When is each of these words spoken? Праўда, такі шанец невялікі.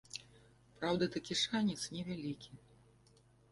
Праўда, 0.77 1.09
такі 1.17 1.37
шанец 1.43 1.77
невялікі. 1.99 2.51